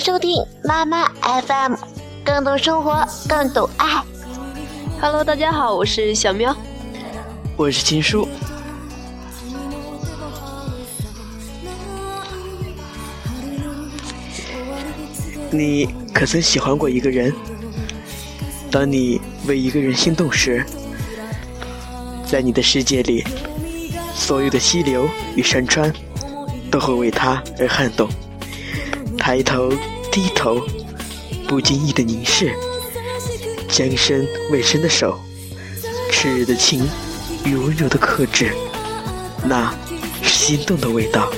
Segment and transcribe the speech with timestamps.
[0.00, 1.06] 迎收听妈妈
[1.42, 1.74] FM，
[2.24, 4.02] 更懂生活，更懂爱。
[4.98, 6.56] Hello，大家好，我是小喵，
[7.54, 8.26] 我是秦叔。
[15.50, 17.30] 你可曾喜欢过一个人？
[18.70, 20.64] 当你为一个人心动时，
[22.24, 23.22] 在你的世界里，
[24.14, 25.92] 所有的溪流与山川
[26.70, 28.08] 都会为他而撼动。
[29.18, 29.70] 抬头，
[30.10, 30.60] 低头，
[31.46, 32.52] 不经意的凝视，
[33.68, 35.18] 将深未伸的手，
[36.10, 36.88] 炽热的情
[37.44, 38.52] 与温柔的克制，
[39.44, 39.72] 那
[40.22, 41.30] 是心动的味道。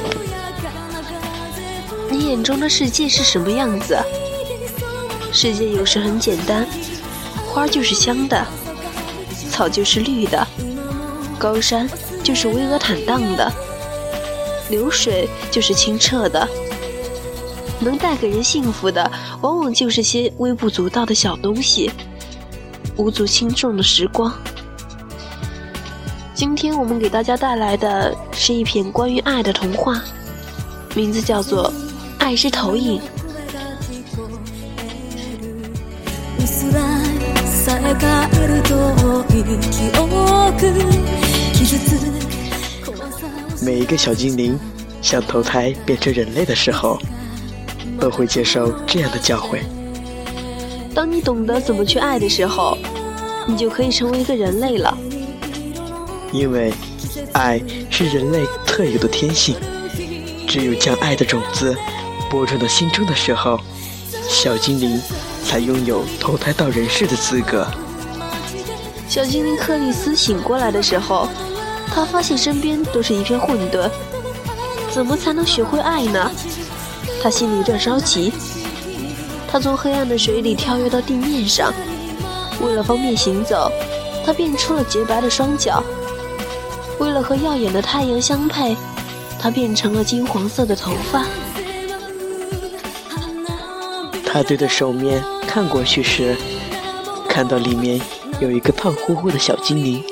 [2.11, 3.99] 你眼中的世界是什么样子？
[5.33, 6.67] 世界有时很简单，
[7.47, 8.47] 花就是香的，
[9.51, 10.47] 草就是绿的，
[11.39, 11.89] 高山
[12.23, 13.53] 就是巍峨坦荡的，
[14.71, 16.49] 流水就是清澈的。
[17.83, 21.91] 能带给人幸福的，往往就是些微不足道的小东西，
[22.97, 24.33] 无足轻重的时光。
[26.35, 30.03] 今天我们给大家带来的是一篇关于爱的童话，
[30.95, 31.73] 名字叫做。
[32.25, 33.03] 爱是投影。
[43.61, 44.57] 每一个小精灵
[45.03, 46.97] 想投胎变成人类的时候，
[48.03, 49.61] 都会接受这样的教诲。
[50.93, 52.77] 当你懂得怎么去爱的时候，
[53.47, 54.99] 你就可以成为一个人类了。
[56.33, 56.73] 因为，
[57.35, 59.55] 爱是人类特有的天性，
[60.49, 61.77] 只有将爱的种子。
[62.29, 63.57] 播种到心中的时候，
[64.29, 65.01] 小精灵
[65.45, 67.65] 才拥有投胎到人世的资格。
[69.09, 71.29] 小精灵克里斯醒过来的时候，
[71.87, 73.89] 他发现身边都是一片混沌，
[74.91, 76.32] 怎么才能学会爱呢？
[77.23, 78.33] 他心里正着急。
[79.47, 81.73] 他从黑暗的水里跳跃到地面上，
[82.61, 83.71] 为了方便行走，
[84.25, 85.83] 他变出了洁白的双脚；
[86.99, 88.77] 为了和耀眼的太阳相配，
[89.39, 91.27] 他变成了金黄色的头发。
[94.25, 96.35] 他对着手面看过去时，
[97.29, 98.01] 看到里面
[98.41, 100.03] 有一个胖乎乎的小精灵，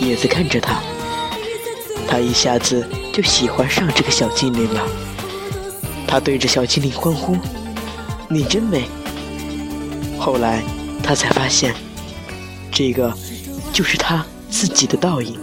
[0.00, 0.80] 也在看着他。
[2.08, 2.82] 他一下子
[3.12, 4.80] 就喜欢上这个小精灵了。
[6.06, 7.36] 他对着小精灵欢呼
[8.28, 8.88] ：“你真美！”
[10.18, 10.62] 后来
[11.02, 11.74] 他才发现，
[12.70, 13.12] 这个
[13.72, 15.38] 就是他自己的倒影。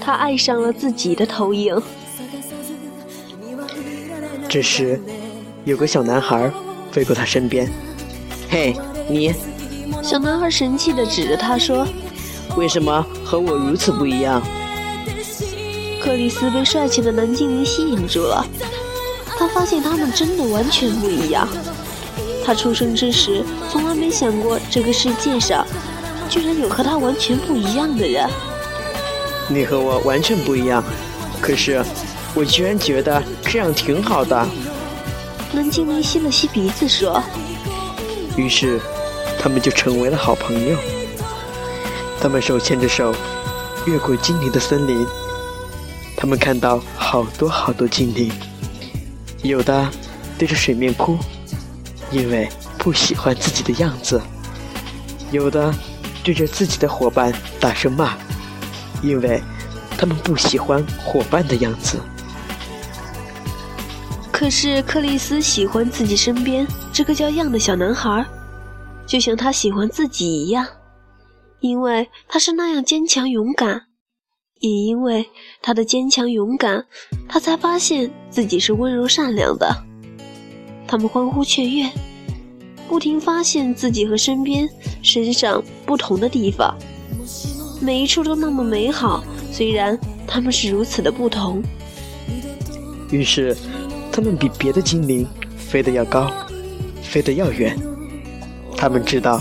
[0.00, 1.80] 他爱上了自己的投影。
[4.48, 5.00] 这时，
[5.64, 6.52] 有个小男孩。
[6.92, 7.72] 飞过他身边，
[8.50, 8.76] 嘿，
[9.08, 9.32] 你！
[10.02, 11.88] 小男孩神气的指着他说
[12.54, 14.42] ：“为什么和我如此不一样？”
[16.04, 18.46] 克里斯被帅气的男精灵吸引住了，
[19.42, 21.48] 他发现他们真的完全不一样。
[22.44, 25.66] 他出生之时从来没想过这个世界上
[26.30, 28.24] 居然有和他完全不一样的人。
[29.48, 30.84] 你和我完全不一样，
[31.40, 31.84] 可是
[32.36, 34.46] 我居然觉得这样挺好的。
[35.54, 37.20] 蓝精灵吸了吸鼻子，说
[38.38, 38.80] ：“于是，
[39.40, 40.76] 他们就成为了好朋友。
[42.20, 43.12] 他们手牵着手，
[43.86, 45.04] 越过精灵的森林。
[46.16, 48.30] 他们看到好多好多精灵，
[49.42, 49.90] 有的
[50.38, 51.18] 对着水面哭，
[52.10, 52.48] 因为
[52.78, 54.20] 不喜欢自己的样子；
[55.30, 55.74] 有的
[56.22, 58.16] 对着自己的伙伴大声骂，
[59.02, 59.42] 因为
[59.98, 61.98] 他们不喜欢伙伴的样子。”
[64.30, 68.24] 可是克里斯喜欢自己身边这个叫样的小男孩，
[69.06, 70.66] 就像他喜欢自己一样，
[71.60, 73.82] 因为他是那样坚强勇敢，
[74.62, 75.28] 也因为
[75.60, 76.86] 他的坚强勇敢，
[77.28, 79.70] 他才发现自己是温柔善良的。
[80.88, 81.90] 他们欢呼雀跃，
[82.88, 84.66] 不停发现自己和身边
[85.02, 86.74] 身上不同的地方，
[87.82, 89.22] 每一处都那么美好，
[89.52, 91.62] 虽然他们是如此的不同。
[93.10, 93.54] 于是。
[94.14, 95.26] 他们比别的精灵
[95.56, 96.30] 飞得要高，
[97.02, 97.74] 飞得要远。
[98.76, 99.38] 他们知道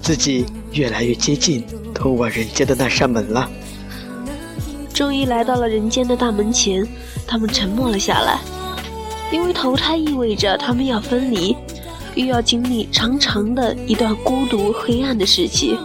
[0.00, 1.62] 自己越来越接近
[1.92, 3.46] 通往人间的那扇门了。
[4.96, 6.82] 终于来到了人间的大门前，
[7.26, 8.40] 他们沉默了下来，
[9.30, 11.54] 因为投胎意味着他们要分离，
[12.14, 15.76] 又要经历长长的一段孤独黑暗的时期。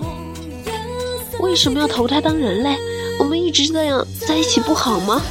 [1.41, 2.77] 为什么要投胎当人类？
[3.19, 5.21] 我们一直这样在一起不好吗？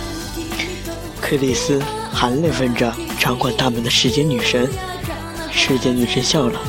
[1.23, 1.83] 克里斯。
[2.13, 4.69] 含泪问着掌管大门的世间女神，
[5.51, 6.61] 世间女神笑了：“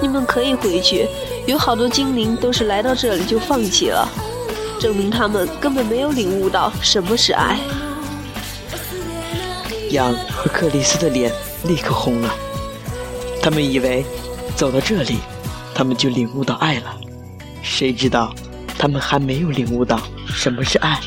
[0.00, 1.06] 你们可以回去，
[1.46, 4.08] 有好多精灵都是来到这里就放弃了，
[4.78, 7.58] 证明他们根本没有领悟到什么是爱。”
[9.90, 11.32] 杨和克里斯的脸
[11.64, 12.34] 立刻红了，
[13.40, 14.04] 他们以为
[14.56, 15.18] 走到这里，
[15.74, 16.96] 他们就领悟到爱了。
[17.62, 18.34] 谁知道，
[18.78, 21.00] 他们还没有领悟到什么是爱。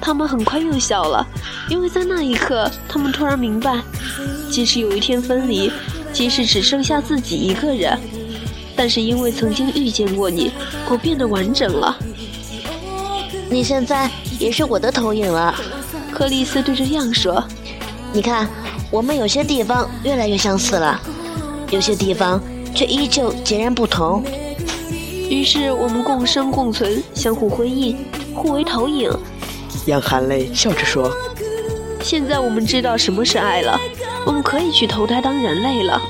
[0.00, 1.26] 他们很快又笑了，
[1.68, 3.80] 因为在那一刻，他们突然明白，
[4.50, 5.70] 即使有一天分离，
[6.12, 7.98] 即使只剩下自己一个人，
[8.76, 10.52] 但是因为曾经遇见过你，
[10.90, 11.96] 我变得完整了。
[13.48, 15.54] 你现在也是我的投影了，
[16.12, 17.42] 克里斯对着样说
[18.12, 18.48] ：“你看，
[18.90, 21.00] 我们有些地方越来越相似了，
[21.70, 22.42] 有些地方
[22.74, 24.22] 却依旧截然不同。
[25.28, 27.96] 于是我们共生共存，相互辉映，
[28.34, 29.10] 互为投影。”
[29.86, 31.10] 杨含泪笑着说
[32.02, 33.80] ：“现在我们知道什么是爱了，
[34.26, 36.02] 我们可以去投胎当人类了。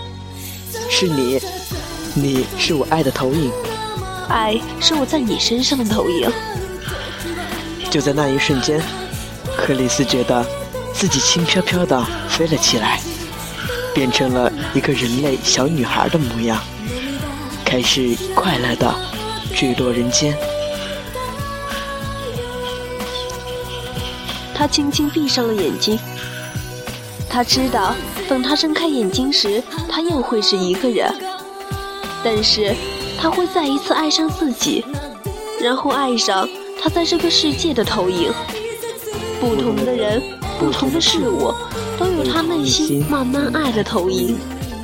[0.89, 1.39] 是你，
[2.19, 3.53] 你是我爱的投影，
[4.31, 6.33] 爱是我在你身上的投影。”
[7.93, 8.81] 就在那一瞬间，
[9.55, 10.45] 克里斯觉得
[10.95, 13.01] 自己轻飘飘的飞了起来，
[13.95, 16.59] 变成了一个人类小女孩的模样，
[17.67, 18.95] 开始快乐的
[19.55, 20.35] 坠落人间。
[24.55, 25.99] 他轻轻闭上了眼睛。
[27.29, 27.95] 他知道，
[28.27, 31.15] 等他睁开眼睛时，他又会是一个人。
[32.29, 32.75] 但是，
[33.17, 34.85] 他会再一次爱上自己，
[35.63, 36.49] 然后爱上
[36.83, 38.33] 他在这个世界的投影。
[39.41, 40.21] 不同的人，
[40.59, 41.55] 不同的事物，
[41.97, 44.37] 都有他内心慢慢爱的投影，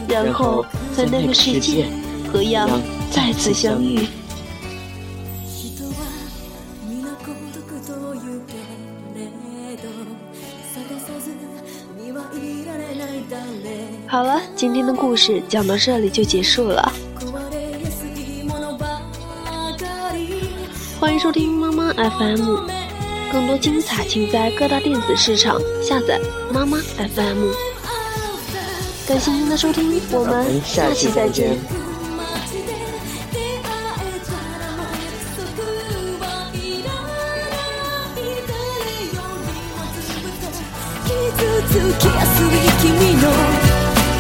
[0.09, 0.65] 然后
[0.97, 1.89] 在那个世界
[2.33, 2.71] 和样
[3.11, 4.07] 再次相遇。
[14.07, 16.93] 好了，今天的故事讲到这里就结束了。
[21.02, 22.58] 欢迎收听妈妈 FM，
[23.32, 26.20] 更多精彩请在各大电子市场下载
[26.52, 27.52] 妈妈 FM。
[29.08, 31.58] 感谢您的收听，我们下期再见。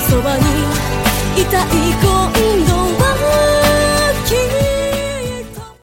[0.09, 0.41] そばに
[1.41, 2.10] いたい